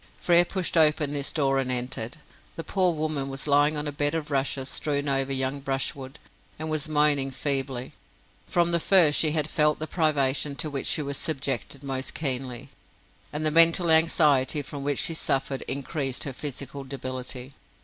[0.19, 2.17] Frere pushed open this door and entered.
[2.55, 6.17] The poor woman was lying on a bed of rushes strewn over young brushwood,
[6.57, 7.93] and was moaning feebly.
[8.47, 12.69] From the first she had felt the privation to which she was subjected most keenly,
[13.31, 17.53] and the mental anxiety from which she suffered increased her physical debility.